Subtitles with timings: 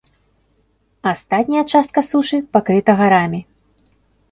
[1.11, 3.45] Астатняя частка сушы пакрыта гарамі.